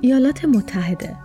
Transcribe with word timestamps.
ایالات 0.00 0.44
متحده. 0.44 1.16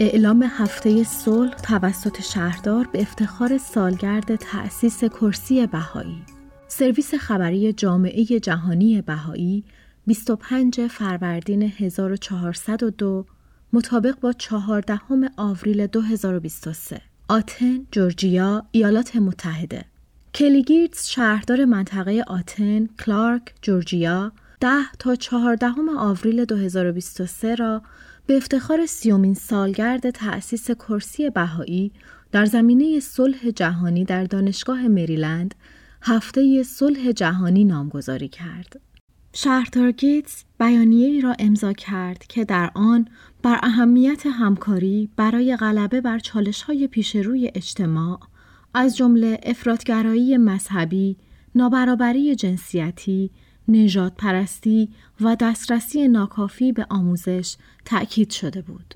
اعلام 0.00 0.42
هفته 0.42 1.04
صلح 1.04 1.54
توسط 1.54 2.20
شهردار 2.20 2.88
به 2.92 3.00
افتخار 3.00 3.58
سالگرد 3.58 4.36
تأسیس 4.36 5.04
کرسی 5.04 5.66
بهایی. 5.66 6.22
سرویس 6.68 7.14
خبری 7.14 7.72
جامعه 7.72 8.24
جهانی 8.24 9.02
بهایی 9.02 9.64
25 10.06 10.86
فروردین 10.86 11.62
1402 11.62 13.26
مطابق 13.72 14.20
با 14.20 14.32
14 14.32 15.00
آوریل 15.36 15.86
2023 15.86 17.00
آتن، 17.28 17.86
جورجیا، 17.90 18.66
ایالات 18.70 19.16
متحده. 19.16 19.84
کلیگیرتس 20.34 21.08
شهردار 21.08 21.64
منطقه 21.64 22.24
آتن، 22.26 22.86
کلارک، 22.86 23.54
جورجیا 23.62 24.32
10 24.60 24.68
تا 24.98 25.14
14 25.14 25.66
آوریل 25.98 26.44
2023 26.44 27.54
را 27.54 27.82
به 28.26 28.36
افتخار 28.36 28.86
سیومین 28.86 29.34
سالگرد 29.34 30.10
تأسیس 30.10 30.70
کرسی 30.70 31.30
بهایی 31.30 31.92
در 32.32 32.44
زمینه 32.44 33.00
صلح 33.00 33.50
جهانی 33.50 34.04
در 34.04 34.24
دانشگاه 34.24 34.88
مریلند 34.88 35.54
هفته 36.02 36.62
صلح 36.62 37.12
جهانی 37.12 37.64
نامگذاری 37.64 38.28
کرد. 38.28 38.80
شهردار 39.34 39.92
گیتس 39.92 40.44
بیانیه 40.60 41.08
ای 41.08 41.20
را 41.20 41.34
امضا 41.38 41.72
کرد 41.72 42.24
که 42.28 42.44
در 42.44 42.70
آن 42.74 43.08
بر 43.42 43.58
اهمیت 43.62 44.26
همکاری 44.26 45.08
برای 45.16 45.56
غلبه 45.56 46.00
بر 46.00 46.18
چالش 46.18 46.62
های 46.62 46.88
پیش 46.88 47.16
روی 47.16 47.50
اجتماع 47.54 48.20
از 48.74 48.96
جمله 48.96 49.40
افرادگرایی 49.42 50.36
مذهبی، 50.36 51.16
نابرابری 51.54 52.34
جنسیتی، 52.34 53.30
نجات 53.68 54.12
پرستی 54.14 54.88
و 55.20 55.36
دسترسی 55.40 56.08
ناکافی 56.08 56.72
به 56.72 56.86
آموزش 56.90 57.56
تأکید 57.84 58.30
شده 58.30 58.62
بود. 58.62 58.94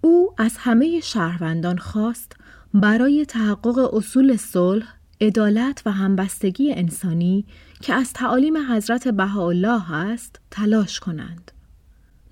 او 0.00 0.34
از 0.38 0.56
همه 0.58 1.00
شهروندان 1.00 1.78
خواست 1.78 2.36
برای 2.74 3.24
تحقق 3.24 3.94
اصول 3.94 4.36
صلح، 4.36 4.86
عدالت 5.20 5.82
و 5.86 5.92
همبستگی 5.92 6.72
انسانی 6.72 7.44
که 7.80 7.94
از 7.94 8.12
تعالیم 8.12 8.72
حضرت 8.72 9.08
بهاءالله 9.08 9.92
است 9.92 10.40
تلاش 10.50 11.00
کنند. 11.00 11.50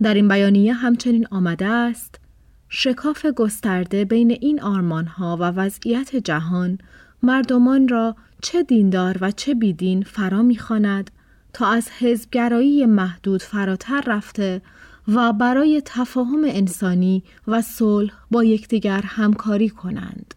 در 0.03 0.15
این 0.15 0.29
بیانیه 0.29 0.73
همچنین 0.73 1.27
آمده 1.31 1.67
است 1.67 2.21
شکاف 2.69 3.27
گسترده 3.27 4.05
بین 4.05 4.31
این 4.31 4.63
آرمانها 4.63 5.37
و 5.41 5.43
وضعیت 5.43 6.17
جهان 6.17 6.79
مردمان 7.23 7.89
را 7.89 8.17
چه 8.43 8.63
دیندار 8.63 9.19
و 9.21 9.31
چه 9.31 9.55
بیدین 9.55 10.03
فرا 10.03 10.43
می‌خواند 10.43 11.11
تا 11.53 11.67
از 11.67 11.89
حزبگرایی 11.99 12.87
محدود 12.87 13.43
فراتر 13.43 14.05
رفته 14.07 14.63
و 15.09 15.33
برای 15.33 15.83
تفاهم 15.85 16.45
انسانی 16.45 17.23
و 17.49 17.63
صلح 17.63 18.13
با 18.31 18.45
یکدیگر 18.45 19.01
همکاری 19.05 19.69
کنند. 19.69 20.35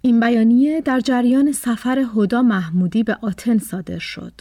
این 0.00 0.20
بیانیه 0.20 0.80
در 0.80 1.00
جریان 1.00 1.52
سفر 1.52 2.04
هدا 2.16 2.42
محمودی 2.42 3.02
به 3.02 3.18
آتن 3.22 3.58
صادر 3.58 3.98
شد. 3.98 4.32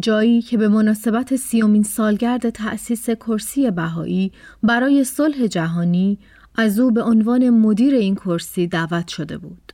جایی 0.00 0.42
که 0.42 0.56
به 0.56 0.68
مناسبت 0.68 1.36
سیومین 1.36 1.82
سالگرد 1.82 2.50
تأسیس 2.50 3.10
کرسی 3.10 3.70
بهایی 3.70 4.32
برای 4.62 5.04
صلح 5.04 5.46
جهانی 5.46 6.18
از 6.54 6.78
او 6.78 6.90
به 6.90 7.02
عنوان 7.02 7.50
مدیر 7.50 7.94
این 7.94 8.14
کرسی 8.14 8.66
دعوت 8.66 9.08
شده 9.08 9.38
بود. 9.38 9.72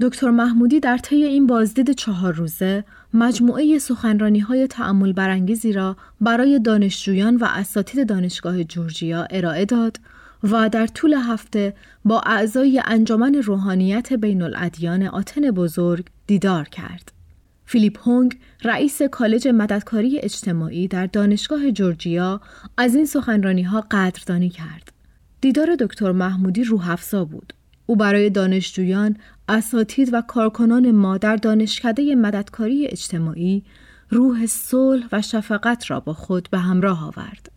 دکتر 0.00 0.30
محمودی 0.30 0.80
در 0.80 0.98
طی 0.98 1.24
این 1.24 1.46
بازدید 1.46 1.92
چهار 1.92 2.34
روزه 2.34 2.84
مجموعه 3.14 3.78
سخنرانی 3.78 4.38
های 4.38 4.66
تعمل 4.66 5.12
برانگیزی 5.12 5.72
را 5.72 5.96
برای 6.20 6.58
دانشجویان 6.58 7.36
و 7.36 7.44
اساتید 7.44 8.08
دانشگاه 8.08 8.64
جورجیا 8.64 9.26
ارائه 9.30 9.64
داد 9.64 10.00
و 10.42 10.68
در 10.68 10.86
طول 10.86 11.14
هفته 11.14 11.74
با 12.04 12.20
اعضای 12.20 12.82
انجمن 12.84 13.34
روحانیت 13.34 14.12
بین 14.12 14.42
الادیان 14.42 15.02
آتن 15.02 15.50
بزرگ 15.50 16.06
دیدار 16.26 16.68
کرد. 16.68 17.12
فیلیپ 17.66 17.98
هونگ 18.08 18.38
رئیس 18.64 19.02
کالج 19.02 19.48
مددکاری 19.48 20.18
اجتماعی 20.18 20.88
در 20.88 21.06
دانشگاه 21.06 21.70
جورجیا 21.70 22.40
از 22.76 22.94
این 22.94 23.06
سخنرانی 23.06 23.62
ها 23.62 23.86
قدردانی 23.90 24.48
کرد. 24.48 24.92
دیدار 25.40 25.76
دکتر 25.80 26.12
محمودی 26.12 26.64
روح 26.64 26.96
بود. 27.30 27.52
او 27.86 27.96
برای 27.96 28.30
دانشجویان، 28.30 29.16
اساتید 29.48 30.14
و 30.14 30.20
کارکنان 30.20 30.90
ما 30.90 31.18
در 31.18 31.36
دانشکده 31.36 32.14
مددکاری 32.14 32.86
اجتماعی 32.86 33.64
روح 34.10 34.46
صلح 34.46 35.06
و 35.12 35.22
شفقت 35.22 35.90
را 35.90 36.00
با 36.00 36.12
خود 36.12 36.48
به 36.50 36.58
همراه 36.58 37.04
آورد. 37.04 37.50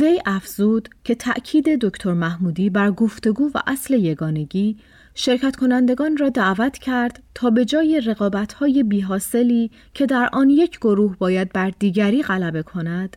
وی 0.00 0.20
افزود 0.26 0.88
که 1.04 1.14
تأکید 1.14 1.68
دکتر 1.80 2.12
محمودی 2.12 2.70
بر 2.70 2.90
گفتگو 2.90 3.50
و 3.54 3.60
اصل 3.66 3.94
یگانگی 3.94 4.78
شرکت 5.14 5.56
کنندگان 5.56 6.16
را 6.16 6.28
دعوت 6.28 6.78
کرد 6.78 7.22
تا 7.34 7.50
به 7.50 7.64
جای 7.64 8.00
رقابت‌های 8.00 8.82
بیحاصلی 8.82 9.70
که 9.94 10.06
در 10.06 10.28
آن 10.32 10.50
یک 10.50 10.78
گروه 10.78 11.16
باید 11.16 11.52
بر 11.52 11.70
دیگری 11.78 12.22
غلبه 12.22 12.62
کند، 12.62 13.16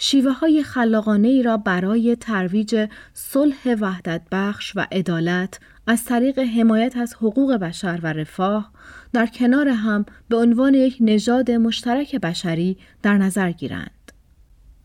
شیوه 0.00 0.32
های 0.32 0.62
خلاقانه 0.62 1.28
ای 1.28 1.42
را 1.42 1.56
برای 1.56 2.16
ترویج 2.16 2.88
صلح 3.14 3.74
وحدت 3.80 4.22
بخش 4.32 4.72
و 4.76 4.86
عدالت 4.92 5.60
از 5.86 6.04
طریق 6.04 6.38
حمایت 6.38 6.96
از 6.96 7.14
حقوق 7.14 7.54
بشر 7.54 8.00
و 8.02 8.12
رفاه 8.12 8.72
در 9.12 9.26
کنار 9.26 9.68
هم 9.68 10.04
به 10.28 10.36
عنوان 10.36 10.74
یک 10.74 10.96
نژاد 11.00 11.50
مشترک 11.50 12.16
بشری 12.16 12.76
در 13.02 13.18
نظر 13.18 13.52
گیرند. 13.52 14.12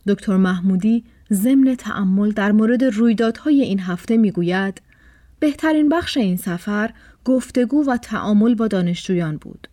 دکتر 0.07 0.37
محمودی 0.37 1.03
ضمن 1.33 1.75
تأمل 1.75 2.31
در 2.31 2.51
مورد 2.51 2.83
رویدادهای 2.83 3.61
این 3.61 3.79
هفته 3.79 4.17
می‌گوید 4.17 4.81
بهترین 5.39 5.89
بخش 5.89 6.17
این 6.17 6.37
سفر 6.37 6.91
گفتگو 7.25 7.89
و 7.89 7.97
تعامل 7.97 8.55
با 8.55 8.67
دانشجویان 8.67 9.37
بود. 9.37 9.67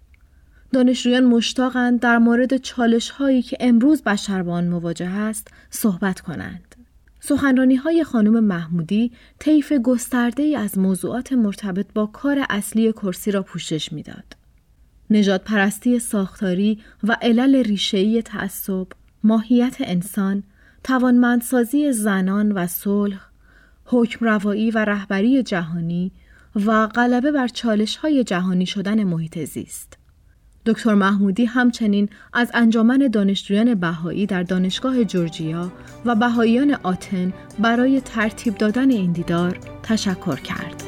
دانشجویان 0.72 1.24
مشتاقند 1.24 2.00
در 2.00 2.18
مورد 2.18 2.56
چالش 2.56 3.10
هایی 3.10 3.42
که 3.42 3.56
امروز 3.60 4.02
بشر 4.02 4.42
با 4.42 4.52
آن 4.52 4.68
مواجه 4.68 5.08
است 5.08 5.48
صحبت 5.70 6.20
کنند. 6.20 6.76
سخنرانی 7.20 7.76
های 7.76 8.04
خانم 8.04 8.44
محمودی 8.44 9.12
طیف 9.38 9.72
گسترده 9.72 10.42
ای 10.42 10.56
از 10.56 10.78
موضوعات 10.78 11.32
مرتبط 11.32 11.86
با 11.94 12.06
کار 12.06 12.44
اصلی 12.50 12.92
کرسی 12.92 13.30
را 13.30 13.42
پوشش 13.42 13.92
می‌داد. 13.92 14.36
نجات 15.10 15.44
پرستی 15.44 15.98
ساختاری 15.98 16.78
و 17.04 17.16
علل 17.22 17.56
ریشه‌ای 17.56 18.22
تعصب، 18.22 18.86
ماهیت 19.24 19.76
انسان، 19.80 20.42
توانمندسازی 20.84 21.92
زنان 21.92 22.52
و 22.52 22.66
صلح، 22.66 23.20
حکم 23.84 24.26
روایی 24.26 24.70
و 24.70 24.78
رهبری 24.78 25.42
جهانی 25.42 26.12
و 26.66 26.86
غلبه 26.86 27.32
بر 27.32 27.48
چالش 27.48 27.96
های 27.96 28.24
جهانی 28.24 28.66
شدن 28.66 29.04
محیط 29.04 29.38
زیست. 29.38 29.99
دکتر 30.66 30.94
محمودی 30.94 31.44
همچنین 31.44 32.08
از 32.32 32.50
انجمن 32.54 33.08
دانشجویان 33.12 33.74
بهایی 33.74 34.26
در 34.26 34.42
دانشگاه 34.42 35.04
جورجیا 35.04 35.72
و 36.04 36.14
بهاییان 36.14 36.76
آتن 36.82 37.32
برای 37.58 38.00
ترتیب 38.00 38.54
دادن 38.54 38.90
این 38.90 39.12
دیدار 39.12 39.58
تشکر 39.82 40.36
کرد. 40.36 40.79